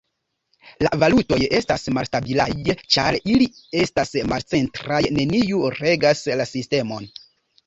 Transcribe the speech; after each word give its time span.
La 0.85 0.91
valutoj 1.01 1.37
estas 1.57 1.85
malstabilaj 1.97 2.47
ĉar 2.95 3.17
ili 3.35 3.49
estas 3.83 4.15
malcentraj, 4.33 5.03
neniu 5.19 5.63
regas 5.77 6.25
la 6.43 6.49
sistemon. 6.57 7.09